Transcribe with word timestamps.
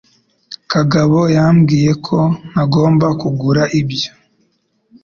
Kagabo 0.71 1.19
yambwiye 1.35 1.91
ko 2.05 2.17
ntagomba 2.51 3.07
kugura 3.21 3.63
ibyo. 3.81 4.11